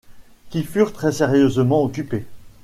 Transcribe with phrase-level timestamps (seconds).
[0.49, 2.25] qui furent très-sérieusement occupées.